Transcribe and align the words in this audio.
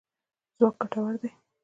ځواک 0.57 0.75
ګټور 0.79 1.13
دی. 1.21 1.29